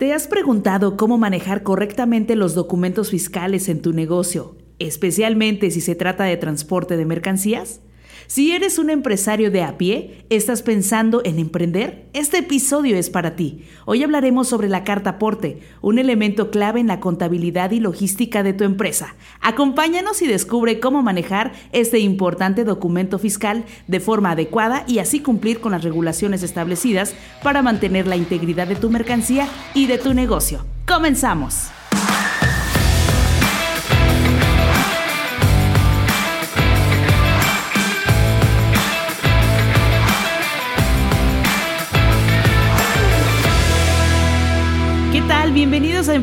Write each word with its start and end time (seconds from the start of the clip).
¿Te 0.00 0.14
has 0.14 0.28
preguntado 0.28 0.96
cómo 0.96 1.18
manejar 1.18 1.62
correctamente 1.62 2.34
los 2.34 2.54
documentos 2.54 3.10
fiscales 3.10 3.68
en 3.68 3.82
tu 3.82 3.92
negocio, 3.92 4.56
especialmente 4.78 5.70
si 5.70 5.82
se 5.82 5.94
trata 5.94 6.24
de 6.24 6.38
transporte 6.38 6.96
de 6.96 7.04
mercancías? 7.04 7.82
Si 8.26 8.52
eres 8.52 8.78
un 8.78 8.90
empresario 8.90 9.50
de 9.50 9.62
a 9.62 9.78
pie, 9.78 10.24
¿estás 10.30 10.62
pensando 10.62 11.22
en 11.24 11.38
emprender? 11.38 12.08
Este 12.12 12.38
episodio 12.38 12.96
es 12.96 13.10
para 13.10 13.36
ti. 13.36 13.64
Hoy 13.86 14.02
hablaremos 14.02 14.48
sobre 14.48 14.68
la 14.68 14.84
carta 14.84 15.10
aporte, 15.10 15.60
un 15.80 15.98
elemento 15.98 16.50
clave 16.50 16.80
en 16.80 16.86
la 16.86 17.00
contabilidad 17.00 17.70
y 17.70 17.80
logística 17.80 18.42
de 18.42 18.52
tu 18.52 18.64
empresa. 18.64 19.14
Acompáñanos 19.40 20.22
y 20.22 20.26
descubre 20.26 20.80
cómo 20.80 21.02
manejar 21.02 21.52
este 21.72 21.98
importante 21.98 22.64
documento 22.64 23.18
fiscal 23.18 23.64
de 23.86 24.00
forma 24.00 24.32
adecuada 24.32 24.84
y 24.86 24.98
así 24.98 25.20
cumplir 25.20 25.60
con 25.60 25.72
las 25.72 25.84
regulaciones 25.84 26.42
establecidas 26.42 27.14
para 27.42 27.62
mantener 27.62 28.06
la 28.06 28.16
integridad 28.16 28.68
de 28.68 28.76
tu 28.76 28.90
mercancía 28.90 29.48
y 29.74 29.86
de 29.86 29.98
tu 29.98 30.14
negocio. 30.14 30.64
¡Comenzamos! 30.86 31.70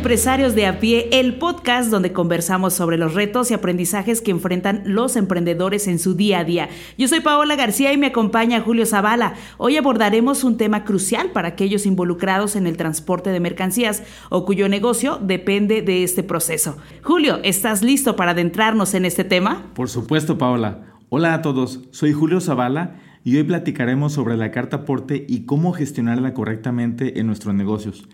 Empresarios 0.07 0.55
de 0.55 0.65
a 0.65 0.79
pie, 0.79 1.09
el 1.11 1.35
podcast 1.35 1.91
donde 1.91 2.13
conversamos 2.13 2.73
sobre 2.73 2.97
los 2.97 3.13
retos 3.13 3.51
y 3.51 3.53
aprendizajes 3.53 4.21
que 4.21 4.31
enfrentan 4.31 4.83
los 4.85 5.17
emprendedores 5.17 5.85
en 5.85 5.99
su 5.99 6.13
día 6.13 6.39
a 6.39 6.43
día. 6.45 6.69
Yo 6.97 7.09
soy 7.09 7.19
Paola 7.19 7.57
García 7.57 7.91
y 7.91 7.97
me 7.97 8.07
acompaña 8.07 8.61
Julio 8.61 8.85
Zavala. 8.85 9.33
Hoy 9.57 9.75
abordaremos 9.75 10.45
un 10.45 10.55
tema 10.55 10.85
crucial 10.85 11.31
para 11.31 11.49
aquellos 11.49 11.85
involucrados 11.85 12.55
en 12.55 12.67
el 12.67 12.77
transporte 12.77 13.31
de 13.31 13.41
mercancías 13.41 14.01
o 14.29 14.45
cuyo 14.45 14.69
negocio 14.69 15.19
depende 15.21 15.81
de 15.81 16.05
este 16.05 16.23
proceso. 16.23 16.77
Julio, 17.03 17.41
¿estás 17.43 17.83
listo 17.83 18.15
para 18.15 18.31
adentrarnos 18.31 18.93
en 18.93 19.03
este 19.03 19.25
tema? 19.25 19.73
Por 19.73 19.89
supuesto, 19.89 20.37
Paola. 20.37 20.85
Hola 21.09 21.33
a 21.33 21.41
todos, 21.41 21.81
soy 21.91 22.13
Julio 22.13 22.39
Zavala 22.39 22.95
y 23.25 23.35
hoy 23.35 23.43
platicaremos 23.43 24.13
sobre 24.13 24.37
la 24.37 24.51
carta 24.51 24.77
aporte 24.77 25.25
y 25.27 25.41
cómo 25.41 25.73
gestionarla 25.73 26.33
correctamente 26.33 27.19
en 27.19 27.27
nuestros 27.27 27.53
negocios. 27.53 28.07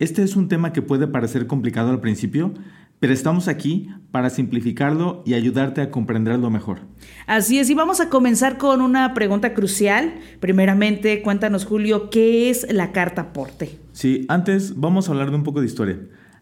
Este 0.00 0.22
es 0.22 0.34
un 0.34 0.48
tema 0.48 0.72
que 0.72 0.80
puede 0.80 1.06
parecer 1.06 1.46
complicado 1.46 1.90
al 1.90 2.00
principio, 2.00 2.54
pero 3.00 3.12
estamos 3.12 3.48
aquí 3.48 3.90
para 4.10 4.30
simplificarlo 4.30 5.22
y 5.26 5.34
ayudarte 5.34 5.82
a 5.82 5.90
comprenderlo 5.90 6.48
mejor. 6.48 6.78
Así 7.26 7.58
es, 7.58 7.68
y 7.68 7.74
vamos 7.74 8.00
a 8.00 8.08
comenzar 8.08 8.56
con 8.56 8.80
una 8.80 9.12
pregunta 9.12 9.52
crucial. 9.52 10.14
Primeramente, 10.40 11.20
cuéntanos, 11.20 11.66
Julio, 11.66 12.08
¿qué 12.08 12.48
es 12.48 12.66
la 12.72 12.92
carta 12.92 13.20
aporte? 13.20 13.78
Sí, 13.92 14.24
antes 14.30 14.80
vamos 14.80 15.06
a 15.06 15.12
hablar 15.12 15.28
de 15.28 15.36
un 15.36 15.42
poco 15.42 15.60
de 15.60 15.66
historia. 15.66 15.98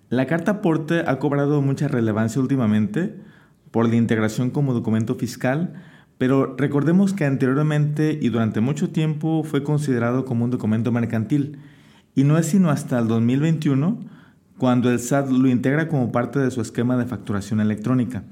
La 0.08 0.26
carta 0.28 0.52
aporte 0.52 1.02
ha 1.04 1.18
cobrado 1.18 1.60
mucha 1.60 1.88
relevancia 1.88 2.40
últimamente 2.40 3.16
por 3.72 3.88
la 3.88 3.96
integración 3.96 4.50
como 4.50 4.72
documento 4.72 5.16
fiscal, 5.16 5.74
pero 6.16 6.54
recordemos 6.56 7.12
que 7.12 7.24
anteriormente 7.24 8.16
y 8.22 8.28
durante 8.28 8.60
mucho 8.60 8.90
tiempo 8.90 9.42
fue 9.42 9.64
considerado 9.64 10.24
como 10.24 10.44
un 10.44 10.52
documento 10.52 10.92
mercantil 10.92 11.58
y 12.18 12.24
no 12.24 12.36
es 12.36 12.46
sino 12.46 12.70
hasta 12.70 12.98
el 12.98 13.06
2021 13.06 14.00
cuando 14.58 14.90
el 14.90 14.98
SAT 14.98 15.30
lo 15.30 15.46
integra 15.48 15.86
como 15.86 16.10
parte 16.10 16.40
de 16.40 16.50
su 16.50 16.60
esquema 16.60 16.96
de 16.96 17.06
facturación 17.06 17.60
electrónica. 17.60 18.24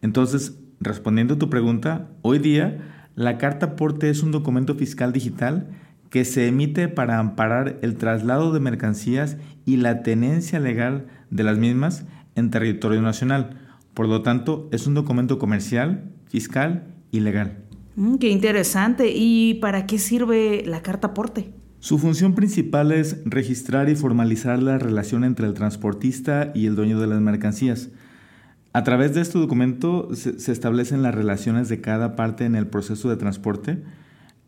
Entonces, 0.00 0.58
respondiendo 0.80 1.34
a 1.34 1.38
tu 1.38 1.50
pregunta, 1.50 2.08
hoy 2.22 2.38
día 2.38 2.78
la 3.14 3.36
carta 3.36 3.66
aporte 3.66 4.08
es 4.08 4.22
un 4.22 4.32
documento 4.32 4.74
fiscal 4.74 5.12
digital 5.12 5.68
que 6.08 6.24
se 6.24 6.48
emite 6.48 6.88
para 6.88 7.18
amparar 7.18 7.78
el 7.82 7.96
traslado 7.96 8.54
de 8.54 8.60
mercancías 8.60 9.36
y 9.66 9.76
la 9.76 10.02
tenencia 10.02 10.58
legal 10.58 11.06
de 11.28 11.44
las 11.44 11.58
mismas 11.58 12.06
en 12.36 12.48
territorio 12.48 13.02
nacional. 13.02 13.58
Por 13.92 14.08
lo 14.08 14.22
tanto, 14.22 14.66
es 14.72 14.86
un 14.86 14.94
documento 14.94 15.38
comercial, 15.38 16.10
fiscal 16.26 16.84
y 17.10 17.20
legal. 17.20 17.58
Mm, 17.96 18.14
qué 18.14 18.30
interesante. 18.30 19.12
¿Y 19.14 19.58
para 19.60 19.84
qué 19.84 19.98
sirve 19.98 20.62
la 20.64 20.80
carta 20.80 21.08
aporte? 21.08 21.52
Su 21.86 21.98
función 21.98 22.34
principal 22.34 22.90
es 22.90 23.18
registrar 23.26 23.88
y 23.88 23.94
formalizar 23.94 24.60
la 24.60 24.76
relación 24.76 25.22
entre 25.22 25.46
el 25.46 25.54
transportista 25.54 26.50
y 26.52 26.66
el 26.66 26.74
dueño 26.74 26.98
de 26.98 27.06
las 27.06 27.20
mercancías. 27.20 27.90
A 28.72 28.82
través 28.82 29.14
de 29.14 29.20
este 29.20 29.38
documento 29.38 30.12
se, 30.12 30.50
establecen 30.50 31.02
las 31.04 31.14
relaciones 31.14 31.68
de 31.68 31.80
cada 31.80 32.16
parte 32.16 32.44
en 32.44 32.56
el 32.56 32.66
proceso 32.66 33.08
de 33.08 33.16
transporte, 33.16 33.84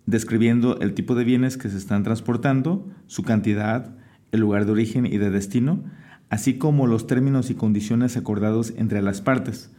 describiendo 0.04 0.80
el 0.80 0.94
tipo 0.94 1.14
de 1.14 1.22
bienes 1.22 1.56
que 1.56 1.68
se 1.68 1.76
están 1.76 2.02
transportando, 2.02 2.88
su 3.06 3.22
cantidad, 3.22 3.94
el 4.32 4.40
lugar 4.40 4.66
de 4.66 4.72
origen 4.72 5.06
y 5.06 5.18
de 5.18 5.30
destino, 5.30 5.84
así 6.30 6.58
como 6.58 6.88
los 6.88 7.06
términos 7.06 7.50
y 7.50 7.54
condiciones 7.54 8.16
acordados 8.16 8.72
entre 8.76 9.00
las 9.00 9.20
partes. 9.20 9.70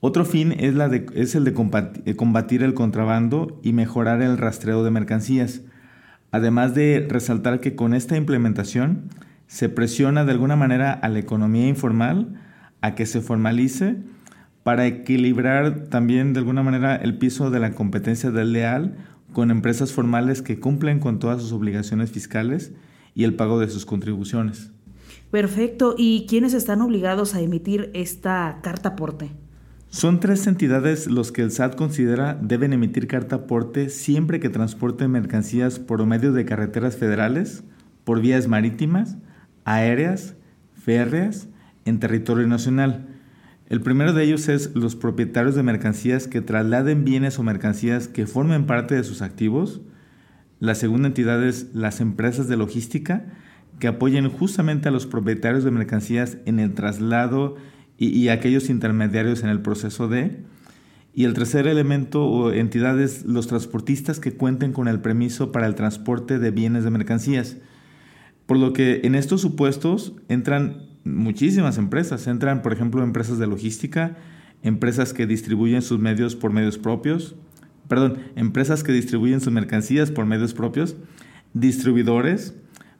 Otro 0.00 0.24
fin 0.24 0.50
es, 0.52 1.34
el 1.34 1.44
de 1.44 2.16
combatir 2.16 2.62
el 2.62 2.72
contrabando 2.72 3.60
y 3.62 3.74
mejorar 3.74 4.22
el 4.22 4.38
rastreo 4.38 4.82
de 4.82 4.90
mercancías 4.90 5.60
además 6.30 6.74
de 6.74 7.06
resaltar 7.08 7.60
que 7.60 7.74
con 7.74 7.94
esta 7.94 8.16
implementación 8.16 9.10
se 9.46 9.68
presiona 9.68 10.24
de 10.24 10.32
alguna 10.32 10.56
manera 10.56 10.92
a 10.92 11.08
la 11.08 11.18
economía 11.18 11.68
informal 11.68 12.40
a 12.80 12.94
que 12.94 13.06
se 13.06 13.20
formalice 13.20 13.96
para 14.62 14.86
equilibrar 14.86 15.84
también 15.84 16.32
de 16.32 16.40
alguna 16.40 16.62
manera 16.62 16.96
el 16.96 17.18
piso 17.18 17.50
de 17.50 17.60
la 17.60 17.72
competencia 17.72 18.30
desleal 18.30 18.96
con 19.32 19.50
empresas 19.50 19.92
formales 19.92 20.42
que 20.42 20.58
cumplen 20.58 20.98
con 20.98 21.18
todas 21.18 21.40
sus 21.40 21.52
obligaciones 21.52 22.10
fiscales 22.10 22.72
y 23.14 23.24
el 23.24 23.34
pago 23.34 23.60
de 23.60 23.68
sus 23.68 23.86
contribuciones. 23.86 24.70
Perfecto. 25.30 25.94
¿Y 25.96 26.26
quiénes 26.28 26.54
están 26.54 26.80
obligados 26.80 27.34
a 27.34 27.40
emitir 27.40 27.90
esta 27.94 28.60
carta 28.62 28.90
aporte? 28.90 29.30
Son 29.96 30.20
tres 30.20 30.46
entidades 30.46 31.06
los 31.06 31.32
que 31.32 31.40
el 31.40 31.50
SAT 31.50 31.74
considera 31.74 32.38
deben 32.38 32.74
emitir 32.74 33.06
carta 33.06 33.36
aporte 33.36 33.88
siempre 33.88 34.40
que 34.40 34.50
transporten 34.50 35.10
mercancías 35.10 35.78
por 35.78 36.04
medio 36.04 36.34
de 36.34 36.44
carreteras 36.44 36.98
federales, 36.98 37.64
por 38.04 38.20
vías 38.20 38.46
marítimas, 38.46 39.16
aéreas, 39.64 40.34
férreas, 40.74 41.48
en 41.86 41.98
territorio 41.98 42.46
nacional. 42.46 43.06
El 43.70 43.80
primero 43.80 44.12
de 44.12 44.24
ellos 44.24 44.50
es 44.50 44.76
los 44.76 44.96
propietarios 44.96 45.54
de 45.54 45.62
mercancías 45.62 46.28
que 46.28 46.42
trasladen 46.42 47.06
bienes 47.06 47.38
o 47.38 47.42
mercancías 47.42 48.06
que 48.06 48.26
formen 48.26 48.66
parte 48.66 48.96
de 48.96 49.02
sus 49.02 49.22
activos. 49.22 49.80
La 50.60 50.74
segunda 50.74 51.08
entidad 51.08 51.42
es 51.42 51.74
las 51.74 52.02
empresas 52.02 52.48
de 52.48 52.58
logística 52.58 53.24
que 53.78 53.88
apoyen 53.88 54.28
justamente 54.28 54.90
a 54.90 54.92
los 54.92 55.06
propietarios 55.06 55.64
de 55.64 55.70
mercancías 55.70 56.36
en 56.44 56.60
el 56.60 56.74
traslado 56.74 57.56
y, 57.98 58.28
aquellos 58.28 58.68
intermediarios 58.68 59.42
en 59.42 59.48
el 59.48 59.60
proceso 59.60 60.08
de. 60.08 60.42
Y 61.14 61.24
el 61.24 61.32
tercer 61.32 61.66
elemento 61.66 62.26
o 62.26 62.52
entidad 62.52 63.00
es 63.00 63.24
los 63.24 63.46
transportistas 63.46 64.20
que 64.20 64.32
cuenten 64.32 64.72
con 64.72 64.86
el 64.86 65.00
permiso 65.00 65.50
para 65.50 65.66
el 65.66 65.74
transporte 65.74 66.38
de 66.38 66.50
bienes 66.50 66.84
de 66.84 66.90
mercancías. 66.90 67.56
Por 68.44 68.58
lo 68.58 68.74
que 68.74 69.00
en 69.04 69.14
estos 69.14 69.40
supuestos 69.40 70.12
entran 70.28 70.86
muchísimas 71.06 71.78
empresas. 71.78 72.26
Entran, 72.26 72.62
por 72.62 72.72
ejemplo, 72.72 73.02
empresas 73.02 73.38
de 73.38 73.46
logística, 73.46 74.16
empresas 74.62 75.12
que 75.12 75.26
distribuyen 75.26 75.82
sus 75.82 75.98
medios 75.98 76.36
por 76.36 76.52
medios 76.52 76.78
propios, 76.78 77.36
perdón, 77.88 78.18
empresas 78.34 78.82
que 78.82 78.92
distribuyen 78.92 79.40
sus 79.40 79.52
mercancías 79.52 80.10
por 80.10 80.26
medios 80.26 80.54
propios, 80.54 80.96
distribuidores, 81.54 82.54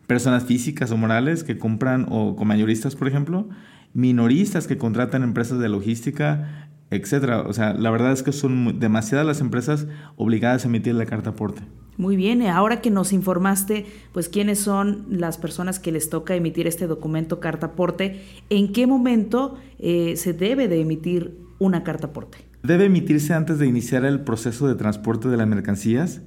personas 0.07 0.45
físicas 0.45 0.91
o 0.93 0.97
morales 0.97 1.45
que 1.45 1.59
compran 1.59 2.07
o 2.09 2.37
con 2.37 2.49
mayoristas, 2.49 2.95
por 2.95 3.09
ejemplo, 3.09 3.49
minoristas 3.95 4.67
que 4.67 4.79
contratan 4.79 5.23
empresas 5.23 5.59
de 5.59 5.69
logística, 5.69 6.71
etcétera. 6.91 7.43
O 7.43 7.53
sea, 7.53 7.75
la 7.75 7.91
verdad 7.91 8.13
es 8.13 8.23
que 8.23 8.33
son 8.33 8.79
demasiadas 8.79 9.27
las 9.27 9.41
empresas 9.41 9.87
obligadas 10.17 10.65
a 10.65 10.69
emitir 10.69 10.95
la 10.95 11.07
carta 11.07 11.31
aporte. 11.31 11.63
Muy 11.99 12.17
bien, 12.17 12.43
ahora 12.43 12.83
que 12.83 12.91
nos 12.91 13.13
informaste, 13.13 13.87
pues 14.13 14.29
quiénes 14.29 14.59
son 14.59 15.07
las 15.09 15.39
personas 15.39 15.79
que 15.79 15.93
les 15.93 16.11
toca 16.11 16.35
emitir 16.35 16.67
este 16.67 16.87
documento 16.87 17.41
carta 17.41 17.69
aporte, 17.69 18.23
¿en 18.51 18.73
qué 18.73 18.87
momento 18.87 19.57
eh, 19.79 20.15
se 20.17 20.35
debe 20.35 20.69
de 20.69 20.83
emitir 20.83 21.39
una 21.59 21.85
carta 21.85 22.09
aporte? 22.09 22.39
Debe 22.63 22.85
emitirse 22.85 23.33
antes 23.33 23.59
de 23.59 23.67
iniciar 23.67 24.05
el 24.05 24.21
proceso 24.21 24.69
de 24.69 24.75
transporte 24.75 25.29
de 25.29 25.39
las 25.39 25.49
mercancías, 25.49 26.21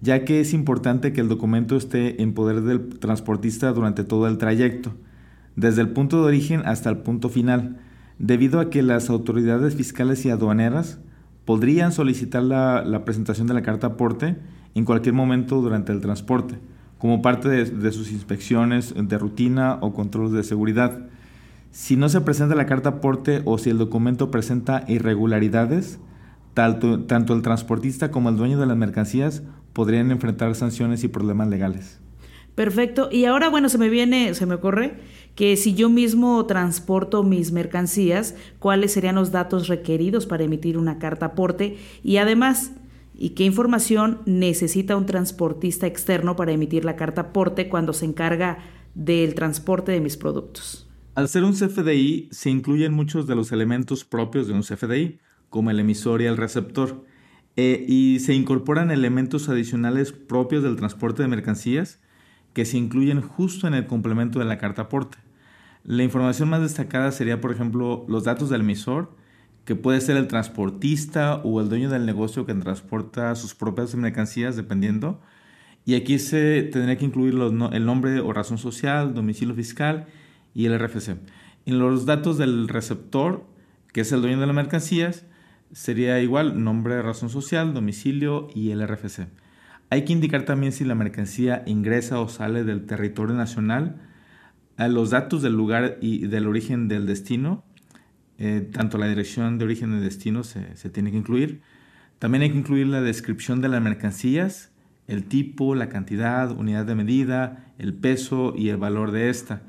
ya 0.00 0.24
que 0.24 0.40
es 0.40 0.52
importante 0.52 1.12
que 1.12 1.22
el 1.22 1.28
documento 1.28 1.76
esté 1.76 2.22
en 2.22 2.32
poder 2.32 2.60
del 2.62 2.88
transportista 3.00 3.72
durante 3.72 4.04
todo 4.04 4.28
el 4.28 4.38
trayecto 4.38 4.94
desde 5.56 5.80
el 5.80 5.88
punto 5.88 6.20
de 6.20 6.28
origen 6.28 6.62
hasta 6.66 6.90
el 6.90 6.98
punto 6.98 7.28
final, 7.28 7.78
debido 8.18 8.60
a 8.60 8.70
que 8.70 8.82
las 8.82 9.10
autoridades 9.10 9.74
fiscales 9.74 10.24
y 10.24 10.30
aduaneras 10.30 11.00
podrían 11.44 11.92
solicitar 11.92 12.42
la, 12.42 13.02
presentación 13.04 13.46
de 13.46 13.54
la 13.54 13.62
carta 13.62 13.88
aporte 13.88 14.36
en 14.74 14.84
cualquier 14.84 15.14
momento 15.14 15.60
durante 15.62 15.92
el 15.92 16.00
transporte, 16.00 16.58
como 16.98 17.22
parte 17.22 17.48
de, 17.48 17.92
sus 17.92 18.12
inspecciones 18.12 18.94
de 18.96 19.18
rutina 19.18 19.78
o 19.80 19.94
controles 19.94 20.32
de 20.32 20.42
seguridad. 20.42 21.06
Si 21.70 21.96
no 21.96 22.08
se 22.08 22.20
presenta 22.20 22.54
la 22.54 22.66
carta 22.66 22.90
aporte 22.90 23.42
o 23.44 23.58
si 23.58 23.70
el 23.70 23.78
documento 23.78 24.30
presenta 24.30 24.84
irregularidades, 24.88 25.98
tanto, 26.54 27.00
tanto 27.04 27.34
el 27.34 27.42
transportista 27.42 28.10
como 28.10 28.28
el 28.28 28.36
dueño 28.36 28.58
de 28.58 28.66
las 28.66 28.76
mercancías 28.76 29.42
podrían 29.72 30.10
enfrentar 30.10 30.54
sanciones 30.54 31.04
y 31.04 31.08
problemas 31.08 31.48
legales. 31.48 32.00
Perfecto. 32.56 33.10
Y 33.12 33.26
ahora, 33.26 33.50
bueno, 33.50 33.68
se 33.68 33.78
me 33.78 33.90
viene, 33.90 34.34
se 34.34 34.46
me 34.46 34.54
ocurre 34.54 34.94
que 35.36 35.56
si 35.56 35.74
yo 35.74 35.90
mismo 35.90 36.44
transporto 36.46 37.22
mis 37.22 37.52
mercancías, 37.52 38.34
¿cuáles 38.58 38.94
serían 38.94 39.14
los 39.14 39.30
datos 39.30 39.68
requeridos 39.68 40.24
para 40.24 40.44
emitir 40.44 40.78
una 40.78 40.98
carta 40.98 41.26
aporte? 41.26 41.76
Y 42.02 42.16
además, 42.16 42.72
¿y 43.14 43.30
qué 43.30 43.44
información 43.44 44.20
necesita 44.24 44.96
un 44.96 45.04
transportista 45.04 45.86
externo 45.86 46.34
para 46.34 46.52
emitir 46.52 46.86
la 46.86 46.96
carta 46.96 47.20
aporte 47.20 47.68
cuando 47.68 47.92
se 47.92 48.06
encarga 48.06 48.58
del 48.94 49.34
transporte 49.34 49.92
de 49.92 50.00
mis 50.00 50.16
productos? 50.16 50.88
Al 51.14 51.28
ser 51.28 51.44
un 51.44 51.52
CFDI, 51.52 52.30
se 52.30 52.48
incluyen 52.48 52.94
muchos 52.94 53.26
de 53.26 53.34
los 53.34 53.52
elementos 53.52 54.06
propios 54.06 54.46
de 54.46 54.54
un 54.54 54.62
CFDI, 54.62 55.18
como 55.50 55.70
el 55.70 55.78
emisor 55.78 56.22
y 56.22 56.24
el 56.24 56.38
receptor, 56.38 57.04
eh, 57.56 57.84
y 57.86 58.20
se 58.20 58.32
incorporan 58.32 58.90
elementos 58.90 59.50
adicionales 59.50 60.12
propios 60.12 60.62
del 60.62 60.76
transporte 60.76 61.22
de 61.22 61.28
mercancías, 61.28 62.00
que 62.56 62.64
se 62.64 62.78
incluyen 62.78 63.20
justo 63.20 63.66
en 63.66 63.74
el 63.74 63.86
complemento 63.86 64.38
de 64.38 64.46
la 64.46 64.56
carta 64.56 64.80
aporte. 64.80 65.18
La 65.84 66.04
información 66.04 66.48
más 66.48 66.62
destacada 66.62 67.12
sería, 67.12 67.38
por 67.38 67.52
ejemplo, 67.52 68.06
los 68.08 68.24
datos 68.24 68.48
del 68.48 68.62
emisor, 68.62 69.14
que 69.66 69.74
puede 69.74 70.00
ser 70.00 70.16
el 70.16 70.26
transportista 70.26 71.34
o 71.44 71.60
el 71.60 71.68
dueño 71.68 71.90
del 71.90 72.06
negocio 72.06 72.46
que 72.46 72.54
transporta 72.54 73.34
sus 73.34 73.54
propias 73.54 73.94
mercancías, 73.94 74.56
dependiendo. 74.56 75.20
Y 75.84 75.96
aquí 75.96 76.18
se 76.18 76.62
tendría 76.62 76.96
que 76.96 77.04
incluir 77.04 77.34
el 77.34 77.84
nombre 77.84 78.20
o 78.20 78.32
razón 78.32 78.56
social, 78.56 79.12
domicilio 79.12 79.54
fiscal 79.54 80.06
y 80.54 80.64
el 80.64 80.78
RFC. 80.78 81.18
En 81.66 81.78
los 81.78 82.06
datos 82.06 82.38
del 82.38 82.68
receptor, 82.68 83.44
que 83.92 84.00
es 84.00 84.12
el 84.12 84.22
dueño 84.22 84.40
de 84.40 84.46
las 84.46 84.56
mercancías, 84.56 85.26
sería 85.72 86.22
igual 86.22 86.64
nombre, 86.64 87.02
razón 87.02 87.28
social, 87.28 87.74
domicilio 87.74 88.48
y 88.54 88.70
el 88.70 88.80
RFC. 88.88 89.26
Hay 89.90 90.04
que 90.04 90.12
indicar 90.12 90.44
también 90.44 90.72
si 90.72 90.84
la 90.84 90.94
mercancía 90.94 91.62
ingresa 91.66 92.20
o 92.20 92.28
sale 92.28 92.64
del 92.64 92.86
territorio 92.86 93.34
nacional, 93.34 94.00
a 94.76 94.88
los 94.88 95.10
datos 95.10 95.42
del 95.42 95.54
lugar 95.54 95.96
y 96.00 96.26
del 96.26 96.46
origen 96.46 96.88
del 96.88 97.06
destino, 97.06 97.64
eh, 98.38 98.68
tanto 98.72 98.98
la 98.98 99.08
dirección 99.08 99.58
de 99.58 99.64
origen 99.64 99.96
y 99.96 100.00
destino 100.00 100.44
se, 100.44 100.76
se, 100.76 100.90
tiene 100.90 101.10
que 101.10 101.16
incluir. 101.16 101.62
También 102.18 102.42
hay 102.42 102.50
que 102.50 102.58
incluir 102.58 102.86
la 102.88 103.00
descripción 103.00 103.60
de 103.60 103.68
las 103.68 103.80
mercancías, 103.80 104.70
el 105.06 105.24
tipo, 105.24 105.74
la 105.74 105.88
cantidad, 105.88 106.50
unidad 106.50 106.84
de 106.84 106.94
medida, 106.94 107.72
el 107.78 107.94
peso 107.94 108.54
y 108.56 108.68
el 108.68 108.76
valor 108.76 109.12
de 109.12 109.30
esta. 109.30 109.62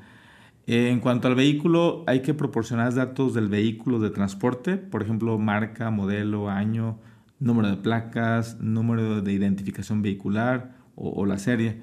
En 0.66 1.00
cuanto 1.00 1.28
al 1.28 1.34
vehículo, 1.34 2.04
hay 2.06 2.20
que 2.20 2.34
proporcionar 2.34 2.92
datos 2.92 3.32
del 3.32 3.48
vehículo 3.48 4.00
de 4.00 4.10
transporte, 4.10 4.76
por 4.76 5.02
ejemplo, 5.02 5.38
marca, 5.38 5.90
modelo, 5.90 6.50
año, 6.50 6.98
número 7.40 7.68
de 7.68 7.76
placas, 7.76 8.58
número 8.60 9.22
de 9.22 9.32
identificación 9.32 10.02
vehicular 10.02 10.76
o, 10.94 11.26
la 11.26 11.38
serie. 11.38 11.80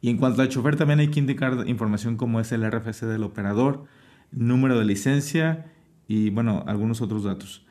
Y 0.00 0.10
en 0.10 0.18
cuanto 0.18 0.42
al 0.42 0.48
chofer 0.48 0.76
también 0.76 1.00
hay 1.00 1.08
que 1.08 1.20
indicar 1.20 1.66
información 1.66 2.16
como 2.16 2.40
es 2.40 2.52
el 2.52 2.68
RFC 2.70 3.06
del 3.06 3.22
operador, 3.22 3.84
número 4.30 4.78
de 4.78 4.84
licencia 4.84 5.66
y 6.06 6.30
bueno, 6.30 6.64
algunos 6.66 7.00
otros 7.00 7.24
datos. 7.24 7.66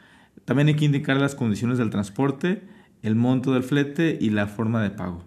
También 0.45 0.69
hay 0.69 0.75
que 0.75 0.86
indicar 0.86 1.18
las 1.18 1.36
condiciones 1.36 1.78
del 1.78 1.89
transporte, 1.89 2.63
el 3.04 3.16
monto 3.16 3.54
del 3.54 3.63
flete 3.63 4.18
y 4.19 4.30
la 4.31 4.48
forma 4.48 4.81
de 4.81 4.89
pago. 4.89 5.26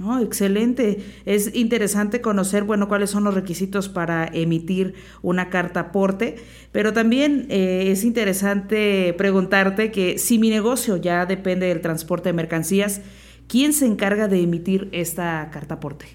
No, 0.00 0.18
excelente. 0.18 1.04
Es 1.26 1.54
interesante 1.54 2.22
conocer, 2.22 2.64
bueno, 2.64 2.88
cuáles 2.88 3.10
son 3.10 3.22
los 3.22 3.34
requisitos 3.34 3.90
para 3.90 4.26
emitir 4.26 4.94
una 5.20 5.50
carta 5.50 5.80
aporte, 5.80 6.36
pero 6.72 6.94
también 6.94 7.44
eh, 7.50 7.88
es 7.92 8.02
interesante 8.02 9.14
preguntarte 9.18 9.90
que 9.90 10.16
si 10.16 10.38
mi 10.38 10.48
negocio 10.48 10.96
ya 10.96 11.26
depende 11.26 11.66
del 11.66 11.82
transporte 11.82 12.30
de 12.30 12.32
mercancías, 12.32 13.02
¿quién 13.46 13.74
se 13.74 13.84
encarga 13.84 14.26
de 14.26 14.40
emitir 14.40 14.88
esta 14.92 15.50
carta 15.52 15.74
aporte? 15.74 16.06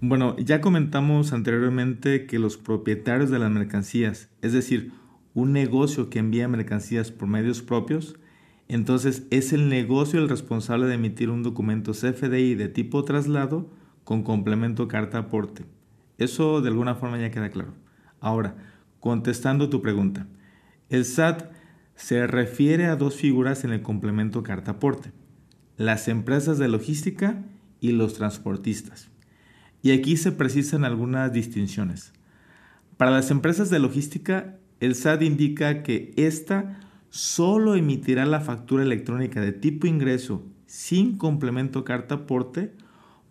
Bueno, 0.00 0.36
ya 0.38 0.60
comentamos 0.60 1.32
anteriormente 1.32 2.26
que 2.26 2.38
los 2.38 2.56
propietarios 2.56 3.28
de 3.30 3.40
las 3.40 3.50
mercancías, 3.50 4.28
es 4.40 4.52
decir, 4.52 4.92
un 5.34 5.52
negocio 5.52 6.10
que 6.10 6.20
envía 6.20 6.46
mercancías 6.46 7.10
por 7.10 7.26
medios 7.26 7.60
propios, 7.60 8.14
entonces 8.74 9.26
es 9.30 9.52
el 9.52 9.68
negocio 9.68 10.20
el 10.20 10.28
responsable 10.28 10.86
de 10.86 10.94
emitir 10.94 11.30
un 11.30 11.42
documento 11.42 11.92
CFDI 11.92 12.54
de 12.54 12.68
tipo 12.68 13.04
traslado 13.04 13.70
con 14.04 14.22
complemento 14.22 14.88
carta 14.88 15.18
aporte. 15.18 15.64
Eso 16.18 16.60
de 16.60 16.68
alguna 16.68 16.94
forma 16.94 17.18
ya 17.18 17.30
queda 17.30 17.50
claro. 17.50 17.74
Ahora, 18.20 18.56
contestando 19.00 19.68
tu 19.68 19.82
pregunta, 19.82 20.26
el 20.88 21.04
SAT 21.04 21.50
se 21.94 22.26
refiere 22.26 22.86
a 22.86 22.96
dos 22.96 23.16
figuras 23.16 23.64
en 23.64 23.72
el 23.72 23.82
complemento 23.82 24.42
carta 24.42 24.72
aporte, 24.72 25.12
las 25.76 26.08
empresas 26.08 26.58
de 26.58 26.68
logística 26.68 27.42
y 27.80 27.92
los 27.92 28.14
transportistas. 28.14 29.10
Y 29.82 29.90
aquí 29.90 30.16
se 30.16 30.32
precisan 30.32 30.84
algunas 30.84 31.32
distinciones. 31.32 32.12
Para 32.96 33.10
las 33.10 33.30
empresas 33.30 33.68
de 33.70 33.80
logística, 33.80 34.56
el 34.80 34.94
SAT 34.94 35.22
indica 35.22 35.82
que 35.82 36.12
esta 36.16 36.80
solo 37.12 37.74
emitirá 37.74 38.24
la 38.24 38.40
factura 38.40 38.82
electrónica 38.82 39.42
de 39.42 39.52
tipo 39.52 39.86
ingreso 39.86 40.46
sin 40.64 41.18
complemento 41.18 41.84
carta 41.84 42.14
aporte 42.14 42.72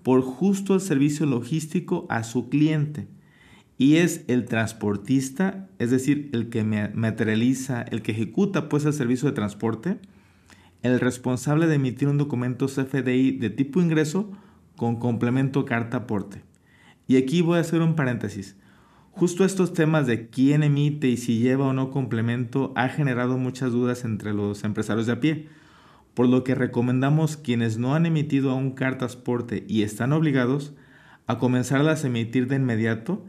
por 0.04 0.22
justo 0.22 0.75
el 0.75 0.81
servicio 0.81 1.25
logístico 1.25 2.06
a 2.07 2.24
su 2.24 2.48
cliente. 2.48 3.07
Y 3.80 3.95
es 3.95 4.24
el 4.28 4.45
transportista, 4.45 5.68
es 5.80 5.89
decir, 5.89 6.30
el 6.31 6.50
que 6.50 6.63
materializa, 6.63 7.81
el 7.81 8.04
que 8.04 8.12
ejecuta 8.12 8.69
pues 8.69 8.86
el 8.86 8.94
servicio 8.94 9.28
de 9.28 9.33
transporte, 9.33 9.98
el 10.83 11.00
responsable 11.00 11.66
de 11.66 11.75
emitir 11.75 12.07
un 12.07 12.19
documento 12.19 12.68
CFDI 12.68 13.31
de 13.31 13.50
tipo 13.50 13.81
ingreso 13.81 14.31
con 14.75 14.98
complemento 14.98 15.66
carta 15.66 15.98
aporte. 15.98 16.44
Y 17.07 17.18
aquí 17.18 17.42
voy 17.42 17.57
a 17.57 17.62
hacer 17.62 17.81
un 17.81 17.95
paréntesis. 17.95 18.57
Justo 19.12 19.44
estos 19.44 19.74
temas 19.74 20.08
de 20.08 20.30
quién 20.30 20.63
emite 20.63 21.08
y 21.08 21.18
si 21.18 21.40
lleva 21.40 21.68
o 21.68 21.74
no 21.74 21.92
complemento 21.92 22.72
ha 22.75 22.88
generado 22.88 23.38
muchas 23.38 23.72
dudas 23.72 24.06
entre 24.06 24.34
los 24.34 24.63
empresarios 24.63 25.06
de 25.06 25.12
a 25.12 25.19
pie, 25.19 25.50
por 26.13 26.28
lo 26.28 26.44
que 26.44 26.56
recomendamos 26.56 27.36
quienes 27.36 27.78
no 27.78 27.94
han 27.94 28.06
emitido 28.06 28.52
aún 28.52 28.72
cartas 28.72 29.18
porte 29.18 29.66
y 29.68 29.84
están 29.84 30.13
obligados 30.13 30.74
a 31.28 31.38
comenzarlas 31.38 32.04
a 32.04 32.08
emitir 32.08 32.48
de 32.48 32.56
inmediato 32.56 33.24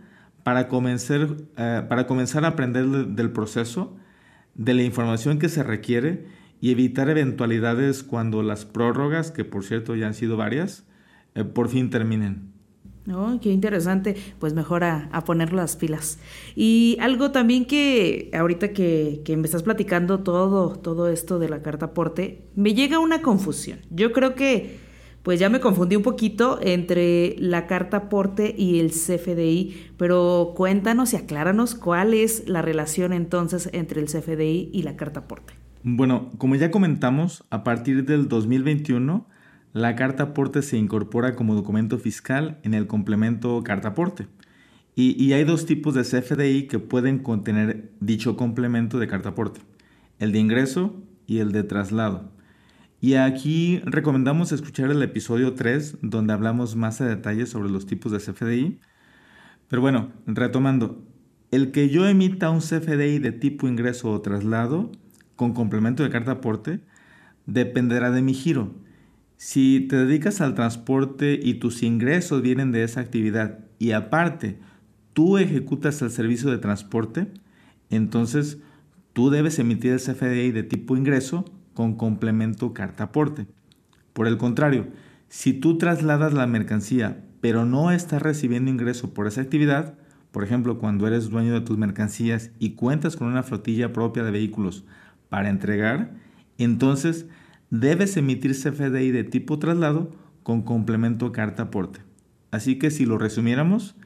para 0.44 0.68
comenzar, 0.68 1.36
eh, 1.56 1.82
para 1.88 2.06
comenzar 2.06 2.44
a 2.44 2.48
aprender 2.48 2.86
del 2.86 3.32
proceso, 3.32 3.96
de 4.54 4.74
la 4.74 4.82
información 4.84 5.38
que 5.38 5.48
se 5.48 5.62
requiere 5.62 6.26
y 6.60 6.70
evitar 6.70 7.10
eventualidades 7.10 8.04
cuando 8.04 8.42
las 8.42 8.64
prórrogas, 8.64 9.32
que 9.32 9.44
por 9.44 9.64
cierto 9.64 9.96
ya 9.96 10.06
han 10.06 10.14
sido 10.14 10.36
varias, 10.36 10.84
eh, 11.34 11.44
por 11.44 11.68
fin 11.68 11.90
terminen. 11.90 12.51
Oh, 13.10 13.38
qué 13.40 13.50
interesante, 13.50 14.16
pues 14.38 14.54
mejor 14.54 14.84
a, 14.84 15.10
poner 15.24 15.52
las 15.52 15.76
pilas. 15.76 16.18
Y 16.54 16.96
algo 17.00 17.32
también 17.32 17.64
que 17.64 18.30
ahorita 18.32 18.72
que, 18.72 19.22
que, 19.24 19.36
me 19.36 19.46
estás 19.46 19.64
platicando 19.64 20.20
todo, 20.20 20.76
todo 20.76 21.08
esto 21.08 21.38
de 21.38 21.48
la 21.48 21.62
carta 21.62 21.86
aporte, 21.86 22.44
me 22.54 22.74
llega 22.74 23.00
una 23.00 23.20
confusión. 23.20 23.80
Yo 23.90 24.12
creo 24.12 24.34
que 24.34 24.78
pues 25.22 25.38
ya 25.38 25.48
me 25.48 25.60
confundí 25.60 25.96
un 25.96 26.02
poquito 26.02 26.58
entre 26.60 27.36
la 27.38 27.66
carta 27.66 27.96
aporte 27.98 28.54
y 28.56 28.80
el 28.80 28.90
CFDI, 28.90 29.92
pero 29.96 30.52
cuéntanos 30.56 31.12
y 31.12 31.16
acláranos 31.16 31.74
cuál 31.74 32.12
es 32.14 32.48
la 32.48 32.62
relación 32.62 33.12
entonces 33.12 33.70
entre 33.72 34.00
el 34.00 34.06
CFDI 34.06 34.70
y 34.72 34.82
la 34.82 34.96
carta 34.96 35.20
aporte. 35.20 35.54
Bueno, 35.84 36.30
como 36.38 36.54
ya 36.56 36.70
comentamos, 36.70 37.44
a 37.50 37.64
partir 37.64 38.04
del 38.04 38.28
2021 38.28 39.26
la 39.72 39.96
carta 39.96 40.24
aporte 40.24 40.60
se 40.60 40.76
incorpora 40.76 41.34
como 41.34 41.54
documento 41.54 41.98
fiscal 41.98 42.58
en 42.62 42.74
el 42.74 42.86
complemento 42.86 43.62
carta 43.62 43.88
aporte. 43.88 44.28
Y, 44.94 45.32
hay 45.32 45.44
dos 45.44 45.64
tipos 45.64 45.94
de 45.94 46.02
CFDI 46.02 46.66
que 46.66 46.78
pueden 46.78 47.18
contener 47.20 47.90
dicho 48.00 48.36
complemento 48.36 48.98
de 48.98 49.08
carta 49.08 49.30
aporte, 49.30 49.62
el 50.18 50.32
de 50.32 50.38
ingreso 50.38 51.02
y 51.26 51.38
el 51.38 51.50
de 51.52 51.62
traslado. 51.62 52.30
Y 53.00 53.14
aquí 53.14 53.80
recomendamos 53.86 54.52
escuchar 54.52 54.90
el 54.90 55.02
episodio 55.02 55.54
3 55.54 55.98
donde 56.02 56.34
hablamos 56.34 56.76
más 56.76 57.00
a 57.00 57.06
detalle 57.06 57.46
sobre 57.46 57.70
los 57.70 57.86
tipos 57.86 58.12
de 58.12 58.18
CFDI. 58.18 58.80
Pero 59.68 59.80
bueno, 59.80 60.12
retomando, 60.26 61.02
el 61.50 61.72
que 61.72 61.88
yo 61.88 62.06
emita 62.06 62.50
un 62.50 62.60
CFDI 62.60 63.18
de 63.18 63.32
tipo 63.32 63.66
ingreso 63.66 64.10
o 64.10 64.20
traslado 64.20 64.92
con 65.34 65.54
complemento 65.54 66.02
de 66.02 66.10
carta 66.10 66.32
aporte 66.32 66.80
dependerá 67.46 68.10
de 68.10 68.20
mi 68.20 68.34
giro 68.34 68.74
si 69.44 69.80
te 69.80 69.96
dedicas 69.96 70.40
al 70.40 70.54
transporte 70.54 71.36
y 71.42 71.54
tus 71.54 71.82
ingresos 71.82 72.42
vienen 72.42 72.70
de 72.70 72.84
esa 72.84 73.00
actividad 73.00 73.58
y 73.80 73.90
aparte 73.90 74.60
tú 75.14 75.36
ejecutas 75.36 76.00
el 76.00 76.12
servicio 76.12 76.48
de 76.48 76.58
transporte, 76.58 77.26
entonces 77.90 78.58
tú 79.12 79.30
debes 79.30 79.58
emitir 79.58 79.94
el 79.94 79.98
CFDI 79.98 80.52
de 80.52 80.62
tipo 80.62 80.96
ingreso 80.96 81.44
con 81.74 81.96
complemento 81.96 82.72
carta 82.72 83.02
aporte. 83.02 83.48
Por 84.12 84.28
el 84.28 84.38
contrario, 84.38 84.86
si 85.28 85.52
tú 85.54 85.76
trasladas 85.76 86.32
la 86.32 86.46
mercancía 86.46 87.24
pero 87.40 87.64
no 87.64 87.90
estás 87.90 88.22
recibiendo 88.22 88.70
ingreso 88.70 89.12
por 89.12 89.26
esa 89.26 89.40
actividad, 89.40 89.94
por 90.30 90.44
ejemplo, 90.44 90.78
cuando 90.78 91.08
eres 91.08 91.30
dueño 91.30 91.52
de 91.52 91.62
tus 91.62 91.76
mercancías 91.76 92.52
y 92.60 92.74
cuentas 92.74 93.16
con 93.16 93.26
una 93.26 93.42
flotilla 93.42 93.92
propia 93.92 94.22
de 94.22 94.30
vehículos 94.30 94.84
para 95.28 95.50
entregar, 95.50 96.12
entonces 96.58 97.26
debes 97.72 98.18
emitir 98.18 98.52
CFDI 98.52 99.12
de 99.12 99.24
tipo 99.24 99.58
traslado 99.58 100.12
con 100.42 100.60
complemento 100.60 101.32
carta 101.32 101.64
aporte. 101.64 102.00
Así 102.50 102.78
que 102.78 102.90
si 102.90 103.06
lo 103.06 103.16
resumiéramos, 103.16 103.96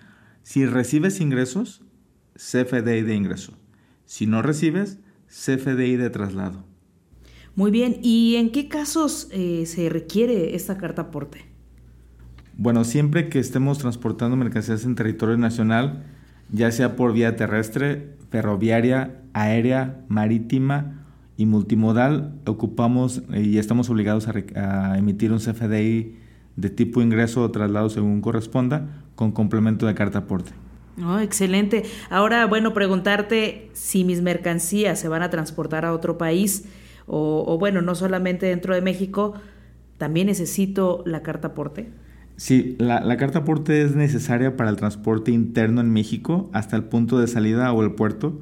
si 0.44 0.66
recibes 0.66 1.20
ingresos, 1.20 1.82
CFDI 2.36 3.02
de 3.02 3.16
ingreso. 3.16 3.54
Si 4.04 4.26
no 4.28 4.40
recibes, 4.40 5.00
CFDI 5.26 5.96
de 5.96 6.10
traslado. 6.10 6.64
Muy 7.56 7.72
bien, 7.72 7.98
¿y 8.02 8.36
en 8.36 8.52
qué 8.52 8.68
casos 8.68 9.28
eh, 9.32 9.64
se 9.66 9.88
requiere 9.88 10.54
esta 10.54 10.78
carta 10.78 11.02
aporte? 11.02 11.44
Bueno, 12.56 12.84
siempre 12.84 13.28
que 13.28 13.40
estemos 13.40 13.78
transportando 13.78 14.36
mercancías 14.36 14.84
en 14.84 14.94
territorio 14.94 15.38
nacional, 15.38 16.04
ya 16.52 16.70
sea 16.70 16.94
por 16.94 17.12
vía 17.12 17.34
terrestre, 17.34 18.14
ferroviaria, 18.30 19.22
aérea, 19.32 20.04
marítima 20.08 21.05
y 21.36 21.46
multimodal, 21.46 22.34
ocupamos 22.46 23.22
y 23.32 23.58
estamos 23.58 23.90
obligados 23.90 24.28
a, 24.28 24.98
emitir 24.98 25.32
un 25.32 25.38
CFDI 25.38 26.16
de 26.56 26.70
tipo 26.70 27.02
ingreso 27.02 27.42
o 27.42 27.50
traslado 27.50 27.90
según 27.90 28.20
corresponda 28.20 29.04
con 29.14 29.32
complemento 29.32 29.86
de 29.86 29.94
carta 29.94 30.20
aporte. 30.20 30.52
Oh, 31.04 31.18
excelente. 31.18 31.84
Ahora, 32.08 32.46
bueno, 32.46 32.72
preguntarte 32.72 33.70
si 33.74 34.04
mis 34.04 34.22
mercancías 34.22 34.98
se 34.98 35.08
van 35.08 35.22
a 35.22 35.28
transportar 35.28 35.84
a 35.84 35.92
otro 35.92 36.16
país 36.16 36.64
o, 37.06 37.44
o 37.46 37.58
bueno, 37.58 37.82
no 37.82 37.94
solamente 37.94 38.46
dentro 38.46 38.74
de 38.74 38.80
México, 38.80 39.34
¿también 39.98 40.28
necesito 40.28 41.02
la 41.04 41.22
carta 41.22 41.48
aporte? 41.48 41.90
Sí, 42.36 42.76
la, 42.78 43.16
carta 43.16 43.40
aporte 43.40 43.82
es 43.82 43.96
necesaria 43.96 44.56
para 44.56 44.68
el 44.68 44.76
transporte 44.76 45.30
interno 45.30 45.80
en 45.80 45.90
México 45.90 46.50
hasta 46.52 46.76
el 46.76 46.84
punto 46.84 47.18
de 47.18 47.28
salida 47.28 47.72
o 47.72 47.82
el 47.82 47.92
puerto. 47.92 48.40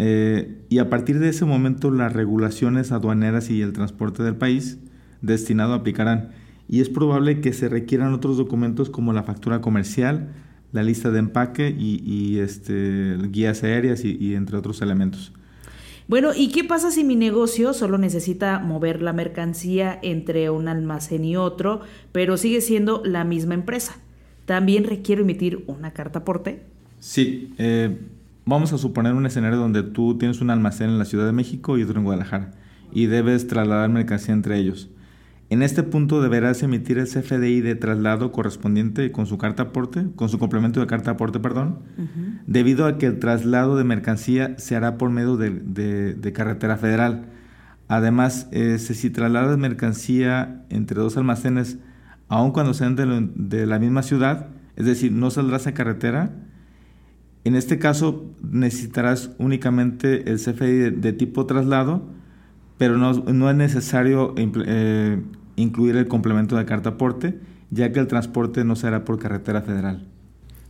Eh, 0.00 0.62
y 0.68 0.78
a 0.78 0.88
partir 0.88 1.18
de 1.18 1.28
ese 1.28 1.44
momento 1.44 1.90
las 1.90 2.12
regulaciones 2.12 2.92
aduaneras 2.92 3.50
y 3.50 3.60
el 3.60 3.72
transporte 3.72 4.22
del 4.22 4.36
país 4.36 4.78
destinado 5.22 5.74
aplicarán. 5.74 6.30
Y 6.68 6.80
es 6.80 6.88
probable 6.88 7.40
que 7.40 7.52
se 7.52 7.68
requieran 7.68 8.14
otros 8.14 8.36
documentos 8.36 8.88
como 8.88 9.12
la 9.12 9.24
factura 9.24 9.60
comercial, 9.60 10.28
la 10.72 10.82
lista 10.82 11.10
de 11.10 11.18
empaque 11.18 11.74
y, 11.76 12.38
este, 12.38 13.16
guías 13.30 13.64
aéreas 13.64 14.04
y 14.04 14.34
entre 14.34 14.56
otros 14.56 14.80
elementos. 14.82 15.32
Bueno, 16.08 16.30
¿y 16.34 16.48
qué 16.48 16.64
pasa 16.64 16.90
si 16.90 17.04
mi 17.04 17.16
negocio 17.16 17.74
solo 17.74 17.98
necesita 17.98 18.60
mover 18.60 19.02
la 19.02 19.12
mercancía 19.12 19.98
entre 20.02 20.48
un 20.48 20.66
almacén 20.66 21.22
y 21.22 21.36
otro, 21.36 21.82
pero 22.12 22.38
sigue 22.38 22.62
siendo 22.62 23.02
la 23.04 23.24
misma 23.24 23.52
empresa? 23.52 23.98
¿También 24.46 24.84
requiero 24.84 25.20
emitir 25.20 25.64
una 25.66 25.92
carta 25.92 26.20
aporte? 26.20 26.62
Sí, 26.98 27.52
eh, 27.58 27.98
vamos 28.48 28.72
a 28.72 28.78
suponer 28.78 29.12
un 29.12 29.26
escenario 29.26 29.58
donde 29.58 29.82
tú 29.82 30.16
tienes 30.16 30.40
un 30.40 30.50
almacén 30.50 30.88
en 30.88 30.98
la 30.98 31.04
Ciudad 31.04 31.26
de 31.26 31.32
México 31.32 31.76
y 31.76 31.82
otro 31.82 31.98
en 31.98 32.04
Guadalajara 32.04 32.52
y 32.92 33.06
debes 33.06 33.46
trasladar 33.46 33.90
mercancía 33.90 34.32
entre 34.32 34.56
ellos. 34.56 34.88
En 35.50 35.62
este 35.62 35.82
punto 35.82 36.20
deberás 36.20 36.62
emitir 36.62 36.98
el 36.98 37.06
CFDI 37.06 37.60
de 37.60 37.74
traslado 37.74 38.32
correspondiente 38.32 39.12
con 39.12 39.26
su 39.26 39.38
carta 39.38 39.64
aporte, 39.64 40.06
con 40.14 40.28
su 40.28 40.38
complemento 40.38 40.80
de 40.80 40.86
carta 40.86 41.12
aporte, 41.12 41.40
perdón, 41.40 41.80
debido 42.46 42.86
a 42.86 42.98
que 42.98 43.06
el 43.06 43.18
traslado 43.18 43.76
de 43.76 43.84
mercancía 43.84 44.58
se 44.58 44.76
hará 44.76 44.98
por 44.98 45.10
medio 45.10 45.36
de, 45.36 46.32
carretera 46.34 46.76
federal. 46.76 47.26
Además, 47.88 48.48
eh, 48.52 48.78
si 48.78 49.08
trasladas 49.08 49.56
mercancía 49.56 50.64
entre 50.68 51.00
dos 51.00 51.16
almacenes, 51.16 51.78
aun 52.28 52.52
cuando 52.52 52.74
sean 52.74 52.94
de, 52.94 53.66
la 53.66 53.78
misma 53.78 54.02
ciudad, 54.02 54.48
es 54.76 54.84
decir, 54.84 55.12
no 55.12 55.30
saldrás 55.30 55.66
a 55.66 55.72
carretera, 55.72 56.47
en 57.44 57.54
este 57.54 57.78
caso 57.78 58.26
necesitarás 58.42 59.30
únicamente 59.38 60.30
el 60.30 60.38
CFDI 60.38 60.90
de, 60.90 61.12
tipo 61.12 61.46
traslado, 61.46 62.02
pero 62.76 62.96
no, 62.96 63.12
no 63.12 63.50
es 63.50 63.56
necesario 63.56 64.34
eh, 64.36 65.22
incluir 65.56 65.96
el 65.96 66.08
complemento 66.08 66.56
de 66.56 66.64
carta 66.64 66.90
aporte, 66.90 67.38
ya 67.70 67.92
que 67.92 68.00
el 68.00 68.06
transporte 68.06 68.64
no 68.64 68.76
será 68.76 69.04
por 69.04 69.18
carretera 69.18 69.62
federal. 69.62 70.06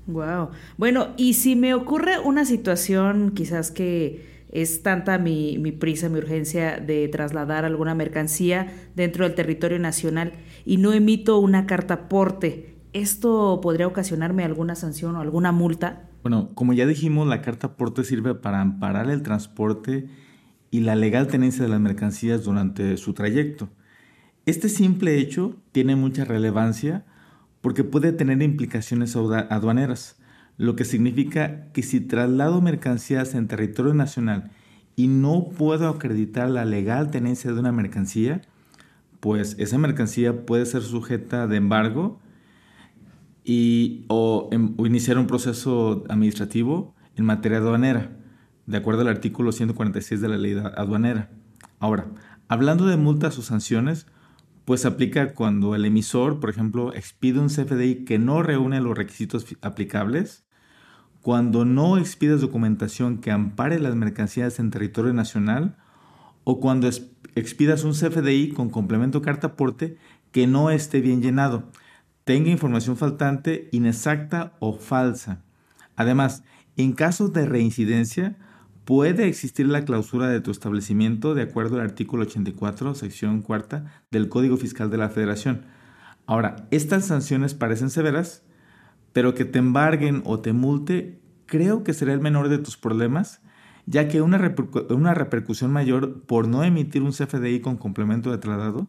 Wow. 0.06 0.50
Bueno, 0.78 1.08
y 1.16 1.34
si 1.34 1.54
me 1.54 1.74
ocurre 1.74 2.18
una 2.18 2.44
situación 2.44 3.32
quizás 3.34 3.70
que 3.70 4.26
es 4.50 4.82
tanta 4.82 5.18
mi, 5.18 5.58
mi, 5.58 5.72
prisa, 5.72 6.08
mi 6.08 6.18
urgencia 6.18 6.78
de 6.78 7.06
trasladar 7.08 7.66
alguna 7.66 7.94
mercancía 7.94 8.72
dentro 8.96 9.24
del 9.24 9.34
territorio 9.34 9.78
nacional 9.78 10.32
y 10.64 10.78
no 10.78 10.94
emito 10.94 11.38
una 11.38 11.66
carta 11.66 11.94
aporte, 11.94 12.74
¿esto 12.94 13.60
podría 13.62 13.86
ocasionarme 13.86 14.44
alguna 14.44 14.74
sanción 14.74 15.16
o 15.16 15.20
alguna 15.20 15.52
multa? 15.52 16.07
Bueno, 16.22 16.50
como 16.54 16.72
ya 16.72 16.86
dijimos, 16.86 17.28
la 17.28 17.42
carta 17.42 17.68
aporte 17.68 18.04
sirve 18.04 18.34
para 18.34 18.60
amparar 18.60 19.08
el 19.10 19.22
transporte 19.22 20.08
y 20.70 20.80
la 20.80 20.96
legal 20.96 21.28
tenencia 21.28 21.62
de 21.62 21.70
las 21.70 21.80
mercancías 21.80 22.44
durante 22.44 22.96
su 22.96 23.14
trayecto. 23.14 23.68
Este 24.46 24.68
simple 24.68 25.18
hecho 25.18 25.56
tiene 25.72 25.94
mucha 25.94 26.24
relevancia 26.24 27.04
porque 27.60 27.84
puede 27.84 28.12
tener 28.12 28.42
implicaciones 28.42 29.14
aduaneras, 29.16 30.16
lo 30.56 30.74
que 30.74 30.84
significa 30.84 31.70
que 31.72 31.82
si 31.82 32.00
traslado 32.00 32.60
mercancías 32.60 33.34
en 33.34 33.46
territorio 33.46 33.94
nacional 33.94 34.50
y 34.96 35.06
no 35.06 35.48
puedo 35.56 35.88
acreditar 35.88 36.48
la 36.50 36.64
legal 36.64 37.10
tenencia 37.10 37.52
de 37.52 37.60
una 37.60 37.72
mercancía, 37.72 38.42
pues 39.20 39.54
esa 39.58 39.78
mercancía 39.78 40.46
puede 40.46 40.66
ser 40.66 40.82
sujeta 40.82 41.46
de 41.46 41.56
embargo 41.56 42.18
em, 43.48 44.04
o, 44.08 44.50
iniciar 44.86 45.18
un 45.18 45.26
proceso 45.26 46.04
administrativo 46.10 46.94
en 47.16 47.24
materia 47.24 47.58
aduanera, 47.58 48.16
de 48.66 48.76
acuerdo 48.76 49.00
al 49.00 49.08
artículo 49.08 49.52
146 49.52 50.20
de 50.20 50.28
la 50.28 50.36
ley 50.36 50.54
aduanera. 50.76 51.30
Ahora, 51.80 52.08
hablando 52.48 52.86
de 52.86 52.98
multas 52.98 53.38
o 53.38 53.42
sanciones, 53.42 54.06
pues 54.66 54.84
aplica 54.84 55.32
cuando 55.32 55.74
el 55.74 55.86
emisor, 55.86 56.40
por 56.40 56.50
ejemplo, 56.50 56.92
expide 56.92 57.40
un 57.40 57.48
CFDI 57.48 58.04
que 58.04 58.18
no 58.18 58.42
reúne 58.42 58.82
los 58.82 58.98
requisitos 58.98 59.46
aplicables, 59.62 60.46
cuando 61.22 61.64
no 61.64 61.96
expides 61.96 62.42
documentación 62.42 63.18
que 63.18 63.30
ampare 63.30 63.80
las 63.80 63.94
mercancías 63.96 64.58
en 64.58 64.70
territorio 64.70 65.14
nacional, 65.14 65.78
o 66.44 66.60
cuando 66.60 66.86
expidas 67.34 67.84
un 67.84 67.92
CFDI 67.92 68.52
con 68.52 68.68
complemento 68.68 69.22
carta 69.22 69.48
aporte 69.48 69.96
que 70.32 70.46
no 70.46 70.68
esté 70.68 71.00
bien 71.00 71.22
llenado, 71.22 71.70
tenga 72.28 72.50
información 72.50 72.98
faltante, 72.98 73.70
inexacta 73.72 74.52
o 74.58 74.74
falsa. 74.74 75.40
Además, 75.96 76.44
en 76.76 76.92
caso 76.92 77.28
de 77.28 77.46
reincidencia, 77.46 78.36
puede 78.84 79.26
existir 79.28 79.66
la 79.66 79.86
clausura 79.86 80.28
de 80.28 80.42
tu 80.42 80.50
establecimiento 80.50 81.34
de 81.34 81.40
acuerdo 81.40 81.76
al 81.76 81.84
artículo 81.84 82.24
84, 82.24 82.94
sección 82.94 83.40
cuarta 83.40 83.86
del 84.10 84.28
Código 84.28 84.58
Fiscal 84.58 84.90
de 84.90 84.98
la 84.98 85.08
Federación. 85.08 85.64
Ahora, 86.26 86.68
estas 86.70 87.06
sanciones 87.06 87.54
parecen 87.54 87.88
severas, 87.88 88.42
pero 89.14 89.32
que 89.32 89.46
te 89.46 89.58
embarguen 89.58 90.20
o 90.26 90.40
te 90.40 90.52
multe, 90.52 91.22
creo 91.46 91.82
que 91.82 91.94
será 91.94 92.12
el 92.12 92.20
menor 92.20 92.50
de 92.50 92.58
tus 92.58 92.76
problemas, 92.76 93.40
ya 93.86 94.06
que 94.06 94.20
una, 94.20 94.54
una 94.90 95.14
repercusión 95.14 95.72
mayor 95.72 96.24
por 96.24 96.46
no 96.46 96.62
emitir 96.62 97.00
un 97.00 97.12
CFDI 97.12 97.60
con 97.60 97.78
complemento 97.78 98.30
de 98.30 98.36
traslado 98.36 98.86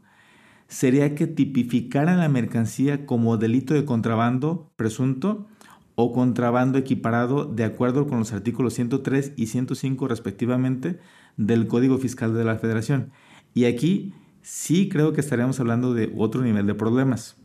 sería 0.70 1.16
que 1.16 1.28
tipificaran 1.28 2.20
la 2.20 2.30
mercancía 2.30 3.06
como 3.06 3.38
delito 3.38 3.74
de 3.74 3.86
contrabando 3.86 4.72
presunto 4.78 5.48
o 5.96 6.14
contrabando 6.14 6.78
equiparado 6.78 7.44
de 7.44 7.66
acuerdo 7.66 8.08
con 8.08 8.20
los 8.20 8.32
artículos 8.32 8.76
103 8.76 9.34
y 9.36 9.48
105 9.48 10.08
respectivamente 10.08 11.00
del 11.36 11.68
Código 11.68 11.98
Fiscal 11.98 12.34
de 12.36 12.46
la 12.46 12.58
Federación. 12.58 13.12
Y 13.54 13.66
aquí 13.66 14.14
sí 14.42 14.88
creo 14.88 15.12
que 15.12 15.22
estaríamos 15.22 15.60
hablando 15.60 15.94
de 15.94 16.14
otro 16.16 16.42
nivel 16.42 16.68
de 16.68 16.76
problemas. 16.76 17.36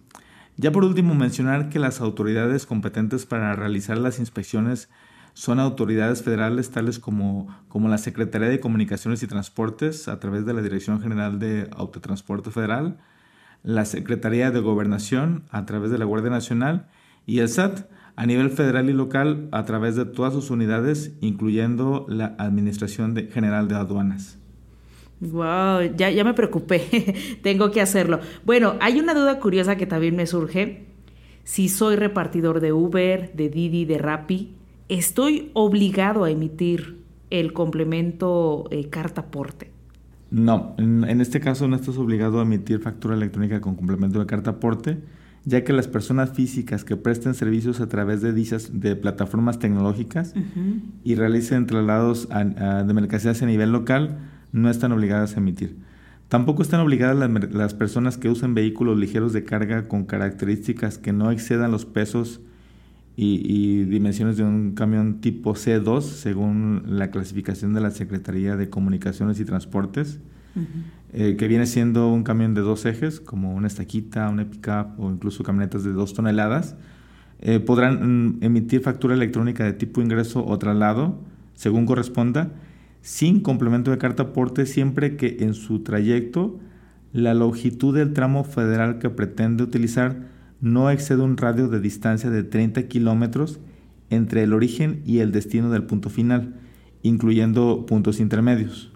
Ya 0.56 0.70
por 0.70 0.84
último 0.84 1.14
mencionar 1.14 1.68
que 1.68 1.80
las 1.80 2.00
autoridades 2.00 2.66
competentes 2.66 3.26
para 3.26 3.56
realizar 3.56 3.98
las 3.98 4.20
inspecciones 4.20 4.88
son 5.32 5.58
autoridades 5.58 6.22
federales 6.22 6.70
tales 6.70 7.00
como, 7.00 7.48
como 7.68 7.88
la 7.88 7.98
Secretaría 7.98 8.48
de 8.48 8.60
Comunicaciones 8.60 9.22
y 9.22 9.26
Transportes 9.26 10.06
a 10.06 10.20
través 10.20 10.46
de 10.46 10.52
la 10.52 10.62
Dirección 10.62 11.00
General 11.00 11.40
de 11.40 11.68
Autotransporte 11.74 12.52
Federal, 12.52 12.98
la 13.64 13.86
Secretaría 13.86 14.52
de 14.52 14.60
Gobernación 14.60 15.44
a 15.50 15.66
través 15.66 15.90
de 15.90 15.98
la 15.98 16.04
Guardia 16.04 16.30
Nacional 16.30 16.86
y 17.26 17.40
el 17.40 17.48
SAT 17.48 17.88
a 18.14 18.26
nivel 18.26 18.50
federal 18.50 18.88
y 18.88 18.92
local 18.92 19.48
a 19.50 19.64
través 19.64 19.96
de 19.96 20.04
todas 20.04 20.32
sus 20.32 20.50
unidades, 20.50 21.16
incluyendo 21.20 22.06
la 22.08 22.36
Administración 22.38 23.16
General 23.32 23.66
de 23.66 23.74
Aduanas. 23.74 24.38
Wow, 25.20 25.96
ya, 25.96 26.10
ya 26.10 26.22
me 26.22 26.34
preocupé, 26.34 27.38
tengo 27.42 27.70
que 27.70 27.80
hacerlo. 27.80 28.20
Bueno, 28.44 28.74
hay 28.80 29.00
una 29.00 29.14
duda 29.14 29.40
curiosa 29.40 29.76
que 29.76 29.86
también 29.86 30.14
me 30.14 30.26
surge. 30.26 30.86
Si 31.42 31.68
soy 31.68 31.96
repartidor 31.96 32.60
de 32.60 32.72
Uber, 32.72 33.32
de 33.34 33.48
Didi, 33.48 33.86
de 33.86 33.98
Rappi, 33.98 34.54
¿estoy 34.88 35.50
obligado 35.54 36.24
a 36.24 36.30
emitir 36.30 37.02
el 37.30 37.52
complemento 37.52 38.66
eh, 38.70 38.88
carta 38.90 39.22
aporte? 39.22 39.73
No, 40.34 40.74
en, 40.78 41.04
en, 41.04 41.20
este 41.20 41.40
caso 41.40 41.68
no 41.68 41.76
estás 41.76 41.96
obligado 41.96 42.40
a 42.40 42.42
emitir 42.42 42.80
factura 42.80 43.14
electrónica 43.14 43.60
con 43.60 43.76
complemento 43.76 44.18
de 44.18 44.26
carta 44.26 44.50
aporte 44.50 44.98
ya 45.44 45.62
que 45.64 45.72
las 45.72 45.88
personas 45.88 46.30
físicas 46.32 46.84
que 46.84 46.96
presten 46.96 47.34
servicios 47.34 47.80
a 47.80 47.88
través 47.88 48.22
de 48.22 48.32
dichas 48.32 48.80
de 48.80 48.96
plataformas 48.96 49.58
tecnológicas 49.58 50.34
y 51.04 51.14
realicen 51.16 51.66
traslados 51.66 52.28
de 52.28 52.94
mercancías 52.94 53.42
a 53.42 53.46
nivel 53.46 53.70
local 53.70 54.18
no 54.52 54.70
están 54.70 54.92
obligadas 54.92 55.36
a 55.36 55.40
emitir. 55.40 55.76
Tampoco 56.28 56.62
están 56.62 56.80
obligadas 56.80 57.30
las, 57.52 57.74
personas 57.74 58.16
que 58.16 58.30
usen 58.30 58.54
vehículos 58.54 58.98
ligeros 58.98 59.32
de 59.32 59.44
carga 59.44 59.86
con 59.86 60.04
características 60.04 60.96
que 60.96 61.12
no 61.12 61.30
excedan 61.30 61.70
los 61.70 61.84
pesos 61.84 62.40
y, 63.16 63.84
dimensiones 63.84 64.36
de 64.36 64.42
un 64.42 64.72
camión 64.72 65.20
tipo 65.20 65.54
C2, 65.54 66.00
según 66.02 66.82
la 66.86 67.10
clasificación 67.10 67.72
de 67.72 67.80
la 67.80 67.90
Secretaría 67.90 68.56
de 68.56 68.68
Comunicaciones 68.68 69.38
y 69.38 69.44
Transportes, 69.44 70.20
eh, 71.12 71.36
que 71.36 71.48
viene 71.48 71.66
siendo 71.66 72.12
un 72.12 72.24
camión 72.24 72.54
de 72.54 72.60
dos 72.60 72.86
ejes, 72.86 73.20
como 73.20 73.54
una 73.54 73.68
estaquita, 73.68 74.28
una 74.28 74.48
pickup 74.50 74.98
o 74.98 75.10
incluso 75.10 75.44
camionetas 75.44 75.84
de 75.84 75.92
dos 75.92 76.14
toneladas. 76.14 76.76
Eh, 77.40 77.60
podrán 77.60 78.38
mm, 78.38 78.44
emitir 78.44 78.80
factura 78.80 79.14
electrónica 79.14 79.64
de 79.64 79.72
tipo 79.72 80.00
ingreso 80.00 80.44
o 80.44 80.58
traslado, 80.58 81.20
según 81.54 81.86
corresponda, 81.86 82.52
sin 83.00 83.40
complemento 83.40 83.90
de 83.90 83.98
carta 83.98 84.24
aporte 84.24 84.66
siempre 84.66 85.16
que 85.16 85.36
en 85.40 85.54
su 85.54 85.80
trayecto 85.80 86.58
la 87.12 87.34
longitud 87.34 87.94
del 87.94 88.12
tramo 88.12 88.44
federal 88.44 88.98
que 88.98 89.10
pretende 89.10 89.62
utilizar 89.62 90.33
no 90.64 90.90
exceda 90.90 91.22
un 91.22 91.36
radio 91.36 91.68
de 91.68 91.78
distancia 91.78 92.30
de 92.30 92.42
30 92.42 92.88
kilómetros 92.88 93.60
entre 94.08 94.42
el 94.42 94.54
origen 94.54 95.02
y 95.04 95.18
el 95.18 95.30
destino 95.30 95.70
del 95.70 95.84
punto 95.84 96.08
final, 96.08 96.54
incluyendo 97.02 97.84
puntos 97.84 98.18
intermedios. 98.18 98.90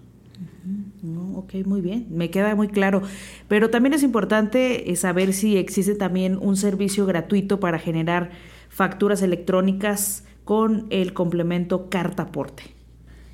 ok, 1.35 1.53
muy 1.65 1.81
bien, 1.81 2.07
me 2.09 2.31
queda 2.31 2.55
muy 2.55 2.69
claro. 2.69 3.03
Pero 3.47 3.69
también 3.69 3.93
es 3.93 4.01
importante 4.01 4.91
eh, 4.91 4.95
saber 4.95 5.31
si 5.31 5.57
existe 5.57 5.93
también 5.93 6.39
un 6.41 6.57
servicio 6.57 7.05
gratuito 7.05 7.59
para 7.59 7.77
generar 7.77 8.31
facturas 8.69 9.21
electrónicas 9.21 10.23
con 10.45 10.87
el 10.89 11.13
complemento 11.13 11.87
carta 11.89 12.23
aporte. 12.23 12.63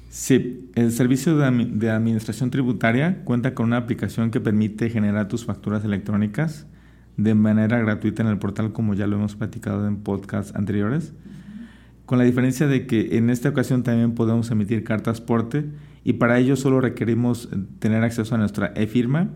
Sí, 0.10 0.70
el 0.75 0.92
servicio 0.92 1.38
de, 1.38 1.89
administración 1.89 2.51
tributaria 2.51 3.24
cuenta 3.24 3.54
con 3.54 3.68
una 3.68 3.77
aplicación 3.77 4.30
que 4.30 4.42
permite 4.42 4.89
generar 4.89 5.30
tus 5.30 5.46
facturas 5.46 5.86
electrónicas 5.86 6.68
de 7.18 7.36
manera 7.36 7.80
gratuita 7.80 8.24
en 8.24 8.30
el 8.30 8.38
portal, 8.38 8.74
como 8.74 8.94
ya 8.94 9.08
lo 9.08 9.16
hemos 9.16 9.36
platicado 9.36 9.88
en 9.88 9.98
podcasts 9.98 10.54
anteriores, 10.56 11.14
con 12.06 12.18
la 12.18 12.24
diferencia 12.24 12.68
de 12.68 12.88
que 12.88 13.18
en 13.18 13.30
esta 13.30 13.50
ocasión 13.50 13.84
también 13.84 14.14
podemos 14.14 14.52
emitir 14.52 14.84
cartas 14.84 15.22
porte 15.22 15.66
y 16.04 16.14
para 16.14 16.38
ello 16.38 16.56
solo 16.56 16.82
requerimos 16.82 17.50
tener 17.80 18.04
acceso 18.04 18.36
a 18.36 18.38
nuestra 18.38 18.74
e-firma 18.76 19.30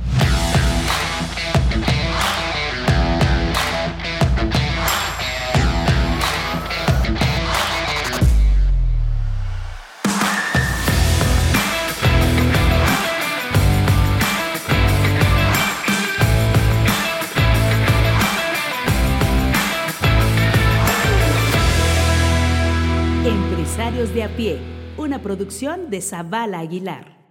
Producción 25.25 25.89
de 25.89 26.01
Zabala 26.01 26.59
Aguilar. 26.59 27.24